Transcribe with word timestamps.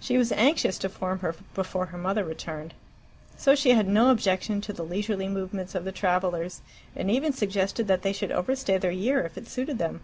She 0.00 0.16
was 0.16 0.32
anxious 0.32 0.78
to 0.78 0.88
form 0.88 1.18
her 1.18 1.34
before 1.54 1.84
her 1.92 1.98
mother 1.98 2.24
returned. 2.24 2.72
So 3.36 3.54
she 3.54 3.72
had 3.72 3.86
no 3.86 4.08
objection 4.08 4.62
to 4.62 4.72
the 4.72 4.82
leisurely 4.82 5.28
movements 5.28 5.74
of 5.74 5.84
the 5.84 5.92
travellers, 5.92 6.62
and 6.96 7.10
even 7.10 7.34
suggested 7.34 7.86
that 7.86 8.00
they 8.00 8.14
should 8.14 8.32
overstay 8.32 8.78
their 8.78 8.90
year 8.90 9.20
if 9.20 9.36
it 9.36 9.48
suited 9.50 9.76
them. 9.76 10.00